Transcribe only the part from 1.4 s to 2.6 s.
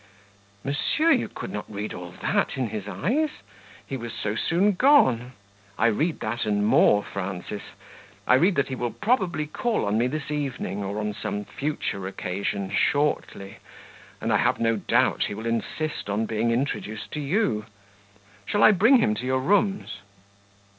not read all that